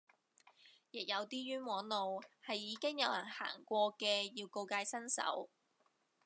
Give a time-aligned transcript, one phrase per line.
[0.89, 5.51] 亦有啲冤枉路係已經有人行過嘅要告誡新手